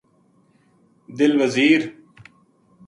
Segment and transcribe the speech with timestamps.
[1.17, 1.81] دل وزیر